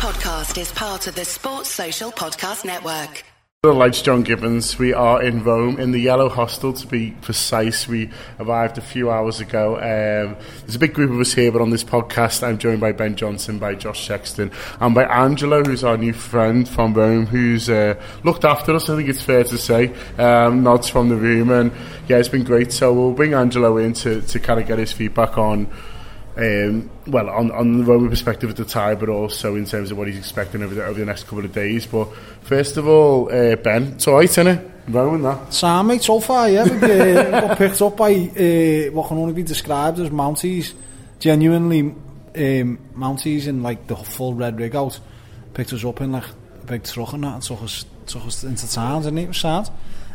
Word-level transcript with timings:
podcast 0.00 0.58
is 0.58 0.72
part 0.72 1.06
of 1.08 1.14
the 1.14 1.26
Sports 1.26 1.68
Social 1.68 2.10
Podcast 2.10 2.64
Network. 2.64 3.22
Like 3.62 3.92
John 3.92 4.22
Gibbons, 4.22 4.78
we 4.78 4.94
are 4.94 5.22
in 5.22 5.44
Rome 5.44 5.78
in 5.78 5.90
the 5.90 5.98
Yellow 5.98 6.30
Hostel 6.30 6.72
to 6.72 6.86
be 6.86 7.10
precise. 7.20 7.86
We 7.86 8.08
arrived 8.38 8.78
a 8.78 8.80
few 8.80 9.10
hours 9.10 9.40
ago. 9.40 9.74
Um, 9.76 10.42
there's 10.60 10.76
a 10.76 10.78
big 10.78 10.94
group 10.94 11.10
of 11.10 11.20
us 11.20 11.34
here, 11.34 11.52
but 11.52 11.60
on 11.60 11.68
this 11.68 11.84
podcast, 11.84 12.42
I'm 12.42 12.56
joined 12.56 12.80
by 12.80 12.92
Ben 12.92 13.14
Johnson, 13.14 13.58
by 13.58 13.74
Josh 13.74 14.06
Sexton, 14.06 14.50
and 14.80 14.94
by 14.94 15.04
Angelo, 15.04 15.62
who's 15.62 15.84
our 15.84 15.98
new 15.98 16.14
friend 16.14 16.66
from 16.66 16.94
Rome, 16.94 17.26
who's 17.26 17.68
uh, 17.68 18.02
looked 18.24 18.46
after 18.46 18.74
us. 18.74 18.88
I 18.88 18.96
think 18.96 19.10
it's 19.10 19.20
fair 19.20 19.44
to 19.44 19.58
say. 19.58 19.92
Um, 20.16 20.62
nods 20.62 20.88
from 20.88 21.10
the 21.10 21.16
room, 21.16 21.50
and 21.50 21.72
yeah, 22.08 22.16
it's 22.16 22.30
been 22.30 22.44
great. 22.44 22.72
So 22.72 22.94
we'll 22.94 23.12
bring 23.12 23.34
Angelo 23.34 23.76
in 23.76 23.92
to, 23.92 24.22
to 24.22 24.40
kind 24.40 24.58
of 24.58 24.66
get 24.66 24.78
his 24.78 24.92
feedback 24.92 25.36
on 25.36 25.70
Um, 26.40 26.88
well, 27.06 27.28
on, 27.28 27.50
on 27.50 27.78
the 27.78 27.84
Roman 27.84 28.08
perspective 28.08 28.48
at 28.48 28.56
the 28.56 28.64
time, 28.64 28.98
but 28.98 29.10
also 29.10 29.56
in 29.56 29.66
terms 29.66 29.90
of 29.90 29.98
what 29.98 30.06
he's 30.06 30.16
expecting 30.16 30.62
over 30.62 30.74
the, 30.74 30.86
over 30.86 30.98
the 30.98 31.04
next 31.04 31.24
couple 31.24 31.44
of 31.44 31.52
days. 31.52 31.84
But 31.84 32.08
first 32.42 32.78
of 32.78 32.88
all, 32.88 33.26
uh, 33.26 33.56
Ben, 33.56 33.88
it's 33.94 34.08
all 34.08 34.14
right, 34.14 34.24
isn't 34.24 34.46
it? 34.46 34.70
Roman, 34.88 35.22
that. 35.22 35.52
Sam, 35.52 35.88
mate, 35.88 36.02
so 36.02 36.18
far, 36.18 36.48
yeah. 36.48 36.64
We 36.64 37.16
uh, 37.16 37.40
got 37.42 37.58
picked 37.58 37.82
up 37.82 37.96
by 37.96 38.12
uh, 38.14 38.90
what 38.92 39.08
can 39.08 39.18
only 39.18 39.34
be 39.34 39.42
described 39.42 39.98
as 39.98 40.08
Mounties. 40.08 40.72
Genuinely, 41.18 41.80
um, 41.80 42.78
Mounties 42.96 43.46
in 43.46 43.62
like 43.62 43.86
the 43.86 43.96
full 43.96 44.32
red 44.32 44.58
rig 44.58 44.74
out. 44.74 44.98
Picked 45.52 45.74
us 45.74 45.84
up 45.84 46.00
in 46.00 46.12
like 46.12 46.24
a 46.24 46.66
big 46.66 46.84
truck 46.84 47.12
and 47.12 47.24
that, 47.24 47.34
and 47.34 47.42
took 47.42 47.62
us, 47.62 47.84
took 48.06 48.24
us 48.24 48.44
into 48.44 48.70
town, 48.72 49.02
didn't 49.02 49.18
he? 49.18 49.24
It 49.24 49.28
was 49.28 49.36
sad. 49.36 49.68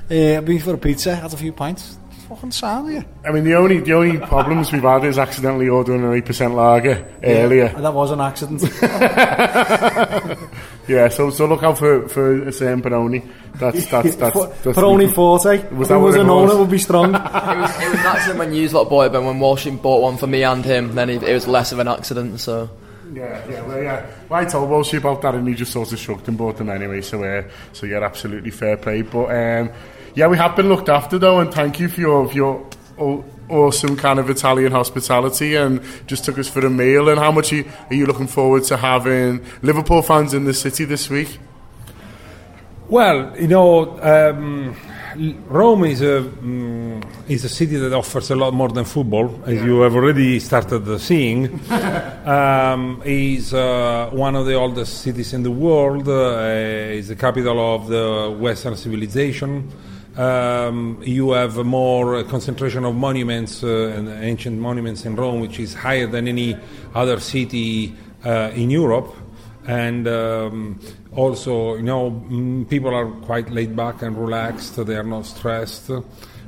Uh, 0.05 0.41
been 0.41 0.59
for 0.59 0.73
a 0.73 0.77
pizza, 0.77 1.15
had 1.15 1.34
a 1.34 1.37
few 1.37 1.53
pints. 1.53 1.99
Fucking 2.27 2.52
sound 2.52 2.91
here. 2.91 3.05
I 3.25 3.31
mean, 3.31 3.43
the 3.43 3.55
only 3.55 3.79
the 3.79 3.93
only 3.93 4.17
problems 4.17 4.71
we've 4.71 4.81
had 4.81 5.05
is 5.05 5.17
accidentally 5.17 5.70
ordering 5.70 6.03
an 6.03 6.13
eight 6.13 6.25
percent 6.25 6.55
lager 6.55 7.05
yeah, 7.21 7.29
earlier. 7.29 7.70
That 7.70 7.93
was 7.93 8.11
an 8.11 8.21
accident. 8.21 8.61
yeah, 10.88 11.07
so 11.09 11.29
so 11.29 11.45
look 11.45 11.63
out 11.63 11.77
for 11.77 12.07
for 12.09 12.48
a 12.48 12.51
certain 12.51 12.81
Peroni. 12.81 13.27
That's 13.55 13.85
that's 13.91 14.15
that's, 14.15 14.35
that's 14.35 14.77
Peroni 14.77 15.13
forty. 15.13 15.59
Was 15.76 15.90
that 15.90 15.99
was 15.99 16.15
an 16.15 16.29
owner 16.29 16.57
would 16.57 16.71
be 16.71 16.79
strong. 16.79 17.15
it 17.15 17.21
was 17.21 17.81
it 17.81 17.90
was 17.90 17.99
an 17.99 18.05
accident 18.05 18.40
when 18.40 18.53
you 18.53 18.68
lot 18.70 18.90
bought 18.90 19.07
it, 19.07 19.12
but 19.12 19.23
when 19.23 19.40
Walshing 19.40 19.77
bought 19.77 20.01
one 20.01 20.18
for 20.18 20.27
me 20.27 20.43
and 20.43 20.65
him, 20.65 20.96
then 20.96 21.09
it, 21.09 21.23
it 21.23 21.34
was 21.34 21.48
less 21.48 21.71
of 21.71 21.79
an 21.79 21.87
accident. 21.87 22.40
So. 22.40 22.70
Yeah, 23.13 23.48
yeah, 23.48 23.62
well, 23.62 23.81
yeah. 23.81 24.05
Well, 24.27 24.41
I 24.41 24.46
told 24.46 24.70
Walsh 24.70 24.93
about 24.93 25.21
that, 25.21 25.35
and 25.35 25.48
he 25.48 25.53
just 25.53 25.71
sort 25.71 25.93
of 25.93 25.99
shrugged 25.99 26.27
and 26.27 26.37
bought 26.37 26.57
them 26.57 26.70
anyway. 26.70 27.01
So, 27.01 27.23
uh, 27.23 27.43
so 27.71 27.85
yeah, 27.85 28.03
absolutely 28.03 28.49
fair 28.49 28.77
play. 28.77 29.03
But 29.03 29.27
um, 29.27 29.70
yeah, 30.16 30.27
we 30.27 30.38
have 30.38 30.55
been 30.55 30.70
looked 30.70 30.90
after 30.90 31.20
though, 31.20 31.40
and 31.40 31.54
thank 31.54 31.80
you 31.80 31.90
for 31.90 31.99
your, 32.02 32.27
for 32.27 32.34
your 32.34 33.26
awesome 33.49 33.96
kind 33.96 34.20
of 34.20 34.30
Italian 34.30 34.71
hospitality 34.71 35.55
and 35.55 35.82
just 36.08 36.26
took 36.26 36.38
us 36.40 36.49
for 36.49 36.66
a 36.66 36.70
meal. 36.70 37.10
And 37.10 37.20
how 37.20 37.32
much 37.32 37.52
are 37.52 37.58
you, 37.58 37.71
are 37.90 37.94
you 37.94 38.05
looking 38.05 38.27
forward 38.27 38.63
to 38.66 38.77
having 38.77 39.46
Liverpool 39.62 40.02
fans 40.02 40.34
in 40.34 40.46
the 40.46 40.54
city 40.54 40.86
this 40.86 41.10
week? 41.10 41.40
Well, 42.88 43.38
you 43.40 43.48
know, 43.48 43.99
um, 44.02 44.76
Rome 45.48 45.86
is 45.86 46.02
a 46.02 46.20
um, 46.20 47.02
is 47.27 47.43
a 47.43 47.49
city 47.49 47.77
that 47.77 47.93
offers 47.93 48.30
a 48.30 48.36
lot 48.36 48.54
more 48.54 48.70
than 48.70 48.86
football, 48.86 49.41
as 49.46 49.63
you 49.63 49.80
have 49.80 49.96
already 49.96 50.40
started 50.40 50.99
seeing. 50.99 51.60
um, 51.71 53.02
is 53.04 53.54
uh, 53.54 54.10
one 54.12 54.36
of 54.36 54.46
the 54.46 54.54
oldest 54.54 55.02
cities 55.02 55.34
in 55.34 55.41
the 55.41 55.49
world. 55.49 56.08
Uh, 56.08 56.91
is 56.91 57.08
the 57.08 57.16
capital 57.16 57.76
of 57.76 57.88
the 57.88 58.38
Western 58.40 58.76
civilization. 58.76 59.71
Um, 60.18 61.02
you 61.04 61.32
have 61.32 61.58
more 61.66 62.24
concentration 62.24 62.85
of 62.85 62.96
monuments 62.96 63.63
uh, 63.63 63.94
and 63.96 64.08
ancient 64.08 64.59
monuments 64.59 65.06
in 65.06 65.16
Rome, 65.16 65.41
which 65.41 65.59
is 65.59 65.74
higher 65.74 66.08
than 66.08 66.28
any 66.28 66.56
other 66.94 67.19
city 67.19 67.94
uh, 68.25 68.52
in 68.56 68.69
Europe. 68.69 69.13
And 69.68 70.08
um, 70.08 70.80
also, 71.12 71.75
you 71.75 71.84
know, 71.84 72.12
mm, 72.12 72.69
people 72.69 72.94
are 72.94 73.08
quite 73.25 73.50
laid 73.50 73.75
back 73.75 74.03
and 74.03 74.18
relaxed. 74.18 74.78
They 74.86 74.96
are 74.96 75.03
not 75.03 75.25
stressed. 75.25 75.91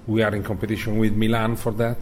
We 0.05 0.23
are 0.23 0.33
in 0.33 0.43
competition 0.43 0.97
with 0.97 1.13
Milan 1.13 1.57
for 1.57 1.73
that. 1.73 1.97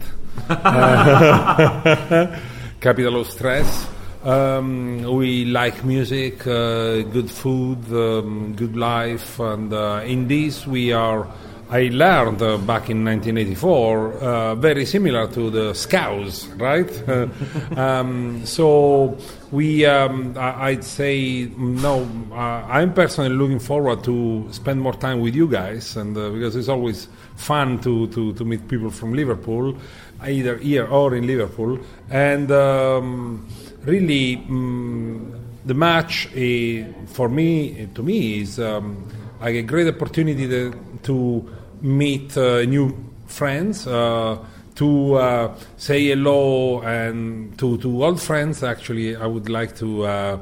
capital 2.80 3.20
of 3.20 3.26
stress. 3.26 3.88
Um, 4.22 5.02
we 5.02 5.44
like 5.44 5.84
music, 5.84 6.46
uh, 6.46 7.02
good 7.02 7.30
food, 7.30 7.78
um, 7.92 8.54
good 8.56 8.76
life, 8.76 9.38
and 9.38 9.72
uh, 9.72 10.02
in 10.04 10.26
this 10.26 10.66
we 10.66 10.92
are 10.92 11.28
I 11.68 11.88
learned 11.88 12.40
uh, 12.42 12.58
back 12.58 12.90
in 12.90 13.04
1984, 13.04 14.12
uh, 14.12 14.54
very 14.54 14.86
similar 14.86 15.26
to 15.32 15.50
the 15.50 15.74
Scouts, 15.74 16.46
right? 16.58 17.08
um, 17.76 18.46
so 18.46 19.18
we, 19.50 19.84
um, 19.84 20.36
I, 20.38 20.74
would 20.74 20.84
say, 20.84 21.50
no, 21.56 22.08
uh, 22.30 22.36
I'm 22.36 22.94
personally 22.94 23.30
looking 23.30 23.58
forward 23.58 24.04
to 24.04 24.46
spend 24.52 24.80
more 24.80 24.94
time 24.94 25.20
with 25.20 25.34
you 25.34 25.48
guys, 25.48 25.96
and 25.96 26.16
uh, 26.16 26.30
because 26.30 26.54
it's 26.54 26.68
always 26.68 27.08
fun 27.34 27.80
to, 27.80 28.06
to, 28.08 28.32
to 28.34 28.44
meet 28.44 28.68
people 28.68 28.92
from 28.92 29.14
Liverpool, 29.14 29.76
either 30.22 30.58
here 30.58 30.86
or 30.86 31.16
in 31.16 31.26
Liverpool, 31.26 31.80
and 32.10 32.48
um, 32.52 33.44
really 33.82 34.36
mm, 34.36 35.36
the 35.64 35.74
match 35.74 36.28
uh, 36.28 37.06
for 37.06 37.28
me, 37.28 37.88
to 37.92 38.04
me, 38.04 38.42
is 38.42 38.60
um, 38.60 39.04
like 39.40 39.54
a 39.54 39.62
great 39.62 39.88
opportunity 39.88 40.48
to, 40.48 40.72
to 41.02 41.56
meet 41.80 42.36
uh, 42.36 42.62
new 42.62 42.96
friends, 43.26 43.86
uh, 43.86 44.38
to 44.74 45.14
uh, 45.14 45.54
say 45.76 46.06
hello, 46.06 46.80
and 46.82 47.58
to, 47.58 47.78
to 47.78 48.04
old 48.04 48.20
friends. 48.20 48.62
Actually, 48.62 49.16
I 49.16 49.26
would 49.26 49.48
like 49.48 49.76
to 49.76 50.40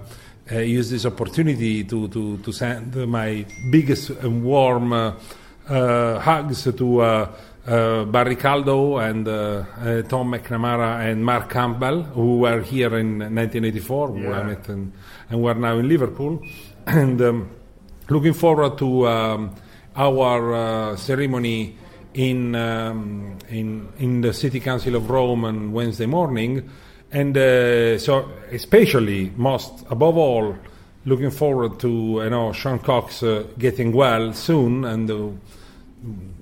use 0.50 0.90
this 0.90 1.06
opportunity 1.06 1.84
to, 1.84 2.08
to, 2.08 2.38
to 2.38 2.52
send 2.52 2.96
my 3.06 3.46
biggest 3.70 4.10
and 4.10 4.44
warm 4.44 4.92
hugs 5.66 6.64
to. 6.64 7.34
Uh, 7.66 8.04
Barry 8.04 8.36
Caldo 8.36 8.98
and 8.98 9.26
uh, 9.26 9.64
uh, 9.78 10.02
Tom 10.02 10.32
McNamara 10.32 11.10
and 11.10 11.24
Mark 11.24 11.48
Campbell, 11.48 12.02
who 12.02 12.40
were 12.40 12.60
here 12.60 12.98
in 12.98 13.20
1984, 13.20 14.18
yeah. 14.18 14.30
I 14.32 14.42
met, 14.42 14.68
and, 14.68 14.92
and 15.30 15.42
we're 15.42 15.54
now 15.54 15.78
in 15.78 15.88
Liverpool. 15.88 16.42
And 16.86 17.18
um, 17.22 17.48
looking 18.08 18.34
forward 18.34 18.78
to 18.78 19.08
um, 19.08 19.54
our 19.96 20.54
uh, 20.54 20.96
ceremony 20.96 21.76
in, 22.14 22.54
um, 22.54 23.38
in, 23.48 23.92
in 23.98 24.20
the 24.20 24.32
City 24.32 24.60
Council 24.60 24.94
of 24.94 25.10
Rome 25.10 25.44
on 25.44 25.72
Wednesday 25.72 26.06
morning. 26.06 26.70
And 27.12 27.36
uh, 27.36 27.98
so, 27.98 28.28
especially, 28.50 29.32
most 29.36 29.84
above 29.90 30.16
all, 30.16 30.56
looking 31.04 31.30
forward 31.30 31.78
to 31.80 31.88
you 31.88 32.30
know 32.30 32.52
Sean 32.52 32.78
Cox 32.78 33.22
uh, 33.22 33.46
getting 33.58 33.92
well 33.92 34.32
soon 34.32 34.84
and 34.84 35.10
uh, 35.10 35.28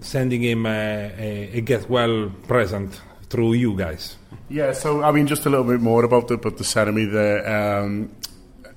sending 0.00 0.42
him 0.42 0.66
a, 0.66 1.12
a, 1.18 1.58
a, 1.58 1.60
get 1.60 1.90
well 1.90 2.32
present 2.48 3.00
through 3.28 3.54
you 3.54 3.76
guys. 3.76 4.16
Yeah, 4.48 4.72
so 4.72 5.02
I 5.02 5.12
mean, 5.12 5.26
just 5.26 5.46
a 5.46 5.50
little 5.50 5.66
bit 5.66 5.80
more 5.80 6.04
about 6.04 6.28
the 6.28 6.34
about 6.34 6.56
the 6.56 6.64
ceremony. 6.64 7.06
The 7.06 7.52
um, 7.52 8.10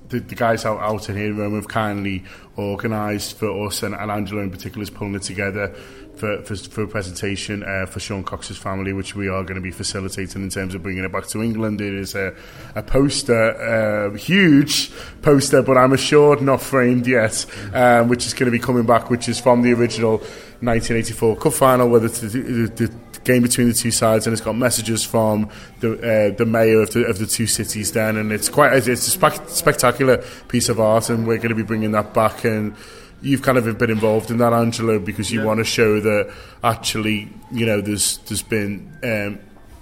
the, 0.08 0.20
the 0.20 0.34
guys 0.34 0.64
out, 0.64 0.80
out 0.80 1.08
in 1.08 1.16
here 1.16 1.34
Rome 1.34 1.54
have 1.54 1.68
kindly 1.68 2.24
organised 2.58 3.38
for 3.38 3.66
us 3.66 3.82
and, 3.82 3.94
and 3.94 4.10
Angelo 4.10 4.42
in 4.42 4.50
particular 4.50 4.82
is 4.82 4.90
pulling 4.90 5.14
it 5.14 5.22
together 5.22 5.74
for, 6.16 6.42
for, 6.42 6.56
for 6.56 6.82
a 6.82 6.88
presentation 6.88 7.62
uh, 7.62 7.86
for 7.86 8.00
Sean 8.00 8.24
Cox's 8.24 8.56
family, 8.56 8.92
which 8.92 9.14
we 9.14 9.28
are 9.28 9.42
going 9.42 9.56
to 9.56 9.60
be 9.60 9.70
facilitating 9.70 10.42
in 10.42 10.50
terms 10.50 10.74
of 10.74 10.82
bringing 10.82 11.04
it 11.04 11.12
back 11.12 11.26
to 11.28 11.42
England. 11.42 11.80
It 11.80 11.94
is 11.94 12.14
a, 12.14 12.34
a 12.74 12.82
poster, 12.82 14.12
uh, 14.12 14.16
huge 14.16 14.90
poster, 15.22 15.62
but 15.62 15.76
I'm 15.76 15.92
assured 15.92 16.40
not 16.40 16.62
framed 16.62 17.06
yet, 17.06 17.44
um, 17.74 18.08
which 18.08 18.26
is 18.26 18.34
going 18.34 18.46
to 18.46 18.50
be 18.50 18.58
coming 18.58 18.86
back, 18.86 19.10
which 19.10 19.28
is 19.28 19.38
from 19.38 19.62
the 19.62 19.72
original 19.72 20.18
1984 20.60 21.36
Cup 21.36 21.52
final, 21.52 21.88
where 21.88 22.00
the, 22.00 22.08
the, 22.08 22.86
the 22.86 22.94
game 23.26 23.42
between 23.42 23.68
the 23.68 23.74
two 23.74 23.90
sides, 23.90 24.26
and 24.26 24.32
it's 24.32 24.40
got 24.40 24.56
messages 24.56 25.04
from 25.04 25.50
the 25.80 25.92
uh, 25.92 26.36
the 26.36 26.46
mayor 26.46 26.80
of 26.80 26.92
the 26.92 27.04
of 27.04 27.18
the 27.18 27.26
two 27.26 27.46
cities. 27.46 27.92
Then, 27.92 28.16
and 28.16 28.32
it's 28.32 28.48
quite 28.48 28.72
it's 28.72 28.88
a 28.88 28.96
spe- 28.96 29.48
spectacular 29.48 30.24
piece 30.48 30.70
of 30.70 30.80
art, 30.80 31.10
and 31.10 31.26
we're 31.26 31.36
going 31.36 31.50
to 31.50 31.54
be 31.54 31.62
bringing 31.62 31.90
that 31.90 32.14
back. 32.14 32.45
And 32.46 32.74
you've 33.22 33.42
kind 33.42 33.58
of 33.58 33.78
been 33.78 33.90
involved 33.90 34.30
in 34.30 34.38
that, 34.38 34.52
Angelo, 34.52 34.98
because 34.98 35.32
you 35.32 35.40
yeah. 35.40 35.46
want 35.46 35.58
to 35.58 35.64
show 35.64 36.00
that 36.00 36.32
actually, 36.62 37.28
you 37.52 37.66
know, 37.66 37.80
there's 37.80 38.18
there's 38.18 38.42
been 38.42 38.96
um, 39.02 39.38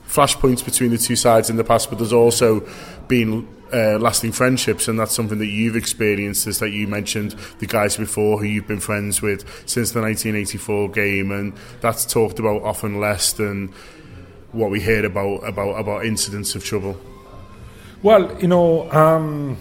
flashpoints 0.06 0.64
between 0.64 0.90
the 0.90 0.99
two 0.99 1.16
sides 1.16 1.50
in 1.50 1.56
the 1.56 1.64
past, 1.64 1.90
but 1.90 1.99
there's 1.99 2.12
also 2.12 2.66
been 3.08 3.46
uh, 3.72 3.99
lasting 3.99 4.32
friendships, 4.32 4.88
and 4.88 4.99
that's 4.99 5.12
something 5.12 5.38
that 5.38 5.46
you've 5.46 5.76
experienced. 5.76 6.46
Is 6.46 6.58
that 6.61 6.70
you 6.70 6.87
mentioned 6.87 7.32
the 7.58 7.66
guys 7.66 7.96
before 7.96 8.38
who 8.38 8.46
you've 8.46 8.69
been 8.69 8.81
friends 8.81 9.20
with 9.20 9.43
since 9.69 9.93
the 9.93 10.00
1984 10.00 10.90
game, 10.90 11.32
and 11.32 11.52
that's 11.81 12.05
talked 12.05 12.38
about 12.38 12.62
often 12.62 13.00
less 13.00 13.32
than 13.32 13.72
what 14.52 14.70
we 14.70 14.81
hear 14.81 15.05
about 15.05 15.38
about 15.38 15.72
about 15.72 16.05
incidents 16.05 16.55
of 16.55 16.64
trouble. 16.64 16.99
Well, 18.02 18.40
you 18.40 18.49
know. 18.49 18.90
Um 18.93 19.58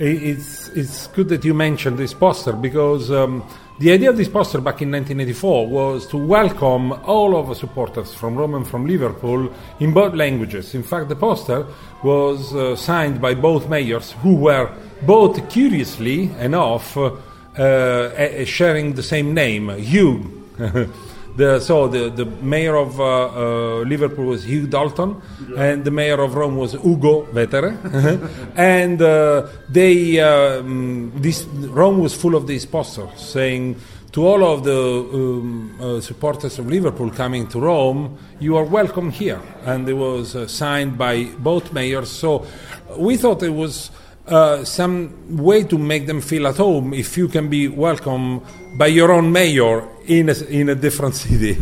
it's 0.00 0.68
it's 0.70 1.06
good 1.08 1.28
that 1.28 1.44
you 1.44 1.52
mentioned 1.52 1.98
this 1.98 2.14
poster 2.14 2.52
because 2.52 3.10
um, 3.10 3.44
the 3.78 3.92
idea 3.92 4.08
of 4.08 4.16
this 4.16 4.28
poster 4.28 4.58
back 4.58 4.80
in 4.80 4.90
1984 4.90 5.68
was 5.68 6.06
to 6.06 6.16
welcome 6.16 6.92
all 7.04 7.36
of 7.36 7.48
the 7.48 7.54
supporters 7.54 8.14
from 8.14 8.34
Rome 8.34 8.54
and 8.54 8.66
from 8.66 8.86
Liverpool 8.86 9.52
in 9.78 9.92
both 9.92 10.14
languages. 10.14 10.74
In 10.74 10.82
fact, 10.82 11.08
the 11.10 11.16
poster 11.16 11.66
was 12.02 12.54
uh, 12.54 12.76
signed 12.76 13.20
by 13.20 13.34
both 13.34 13.68
mayors 13.68 14.12
who 14.22 14.36
were 14.36 14.74
both 15.02 15.48
curiously 15.50 16.30
enough 16.38 16.96
uh, 16.96 17.12
uh, 17.58 18.44
sharing 18.44 18.94
the 18.94 19.02
same 19.02 19.34
name, 19.34 19.68
Hugh. 19.68 20.46
The, 21.40 21.58
so 21.58 21.88
the, 21.88 22.10
the 22.10 22.26
mayor 22.26 22.76
of 22.76 23.00
uh, 23.00 23.04
uh, 23.04 23.80
Liverpool 23.84 24.26
was 24.26 24.44
Hugh 24.44 24.66
Dalton, 24.66 25.22
yeah. 25.48 25.62
and 25.62 25.84
the 25.86 25.90
mayor 25.90 26.20
of 26.20 26.34
Rome 26.34 26.58
was 26.58 26.74
Ugo 26.74 27.22
Vetere, 27.32 27.78
and 28.56 29.00
uh, 29.00 29.46
they 29.66 30.20
um, 30.20 31.10
this 31.16 31.44
Rome 31.44 32.00
was 32.00 32.12
full 32.14 32.34
of 32.34 32.46
these 32.46 32.66
posters 32.66 33.18
saying 33.18 33.76
to 34.12 34.26
all 34.26 34.44
of 34.44 34.64
the 34.64 34.80
um, 34.80 35.80
uh, 35.80 36.00
supporters 36.02 36.58
of 36.58 36.66
Liverpool 36.66 37.10
coming 37.10 37.48
to 37.48 37.58
Rome, 37.58 38.18
you 38.38 38.58
are 38.58 38.64
welcome 38.64 39.10
here, 39.10 39.40
and 39.64 39.88
it 39.88 39.94
was 39.94 40.36
uh, 40.36 40.46
signed 40.46 40.98
by 40.98 41.24
both 41.38 41.72
mayors. 41.72 42.10
So 42.10 42.44
we 42.98 43.16
thought 43.16 43.42
it 43.42 43.54
was. 43.54 43.90
Uh, 44.30 44.64
some 44.64 45.36
way 45.42 45.64
to 45.64 45.76
make 45.76 46.06
them 46.06 46.20
feel 46.20 46.46
at 46.46 46.56
home 46.56 46.94
if 46.94 47.16
you 47.16 47.26
can 47.26 47.48
be 47.48 47.66
welcome 47.66 48.40
by 48.76 48.86
your 48.86 49.10
own 49.10 49.32
mayor 49.32 49.82
in 50.06 50.28
a, 50.28 50.34
in 50.44 50.68
a 50.68 50.74
different 50.76 51.14
city. 51.24 51.58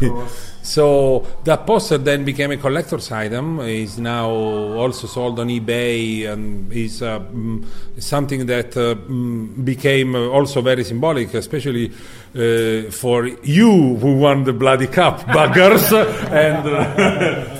so 0.63 1.27
that 1.45 1.67
poster 1.67 1.97
then 1.97 2.27
became 2.27 2.51
a 2.51 2.59
collector's 2.59 3.11
item. 3.11 3.61
Is 3.61 3.99
now 3.99 4.29
also 4.29 5.07
sold 5.07 5.41
on 5.41 5.49
eBay 5.49 6.31
and 6.31 6.71
is 6.71 7.01
uh, 7.01 7.21
mm, 7.21 7.65
something 7.99 8.45
that 8.45 8.77
uh, 8.77 8.97
mm, 8.97 9.65
became 9.65 10.15
also 10.15 10.61
very 10.61 10.85
symbolic, 10.85 11.33
especially 11.33 11.91
uh, 12.35 12.91
for 12.91 13.29
you 13.45 13.97
who 13.97 14.19
won 14.19 14.45
the 14.45 14.53
bloody 14.53 14.89
cup, 14.89 15.21
buggers, 15.29 15.91
and 16.31 16.69
uh, 16.69 16.73
uh, 16.73 17.55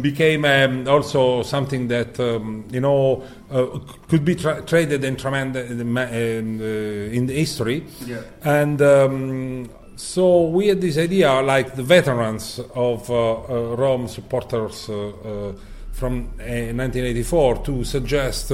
became 0.00 0.44
um, 0.44 0.88
also 0.88 1.42
something 1.42 1.88
that 1.88 2.18
um, 2.20 2.64
you 2.70 2.80
know 2.80 3.24
uh, 3.50 3.78
could 4.08 4.24
be 4.24 4.34
tra- 4.34 4.62
traded 4.62 5.04
and 5.04 5.18
tremendous 5.18 5.70
in, 5.70 6.60
in, 6.60 7.26
the 7.26 7.34
history, 7.34 7.84
yeah. 8.06 8.22
and. 8.44 8.80
Um, 8.82 9.70
so 9.98 10.42
we 10.46 10.68
had 10.68 10.80
this 10.80 10.96
idea, 10.96 11.42
like 11.42 11.74
the 11.74 11.82
veterans 11.82 12.60
of 12.76 13.10
uh, 13.10 13.32
uh, 13.32 13.76
Rome 13.76 14.06
supporters 14.06 14.88
uh, 14.88 14.94
uh 14.94 15.52
from 15.90 16.26
1984, 16.38 17.54
uh, 17.54 17.62
to 17.64 17.82
suggest 17.82 18.52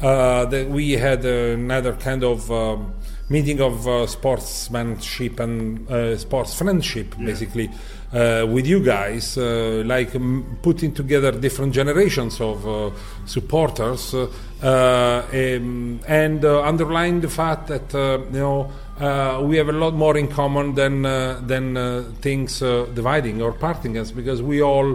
uh, 0.00 0.44
that 0.46 0.68
we 0.68 0.92
had 0.92 1.24
another 1.24 1.94
kind 1.94 2.24
of 2.24 2.50
um, 2.50 2.94
meeting 3.28 3.60
of 3.60 4.08
sportsmanship 4.08 5.40
and 5.40 6.18
sports 6.20 6.54
friendship, 6.54 7.14
yeah. 7.18 7.26
basically, 7.26 7.70
with 8.12 8.66
you 8.66 8.82
guys, 8.82 9.36
like 9.36 10.14
um, 10.14 10.58
putting 10.62 10.94
together 10.94 11.32
different 11.32 11.74
generations 11.74 12.40
of 12.40 12.98
supporters, 13.26 14.14
um, 14.14 16.00
and 16.06 16.44
underline 16.44 17.20
the 17.20 17.28
fact 17.28 17.66
that 17.68 17.92
you 17.92 18.38
know 18.38 18.70
uh, 19.00 19.40
we 19.42 19.56
have 19.56 19.68
a 19.68 19.72
lot 19.72 19.94
more 19.94 20.16
in 20.16 20.26
common 20.26 20.74
than 20.74 21.06
uh, 21.06 21.40
than 21.46 21.76
uh, 21.76 22.02
things 22.20 22.62
uh, 22.62 22.86
dividing 22.94 23.40
or 23.40 23.52
parting 23.52 23.96
us 23.96 24.10
because 24.10 24.42
we 24.42 24.60
all 24.60 24.88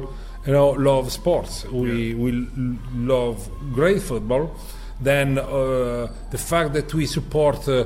you 0.45 0.51
know 0.51 0.71
love 0.71 1.11
sports. 1.11 1.65
We 1.65 2.09
yeah. 2.09 2.15
we 2.15 2.31
l- 2.31 2.77
love 2.93 3.49
great 3.73 4.01
football. 4.01 4.53
Then 5.01 5.37
uh, 5.37 6.07
the 6.31 6.37
fact 6.37 6.73
that 6.73 6.93
we 6.93 7.05
support 7.05 7.67
uh, 7.67 7.85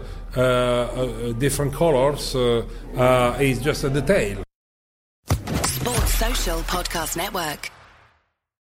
different 1.40 1.74
colors 1.74 2.36
is 2.36 3.60
just 3.60 3.84
a 3.84 3.90
detail. 3.90 4.44
Sports 5.66 6.14
Social 6.14 6.60
Podcast 6.62 7.18
Network. 7.18 7.72